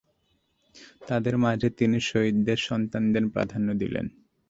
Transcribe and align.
তাঁদের 1.07 1.35
মাঝে 1.37 1.69
তিনি 1.69 1.97
শহীদদের 2.01 2.59
সন্তানদের 2.59 3.23
প্রাধান্য 3.29 3.67
দিলেন। 3.73 4.05